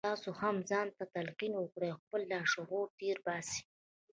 [0.09, 3.61] تاسې هم ځان ته تلقين وکړئ او خپل لاشعور تېر باسئ.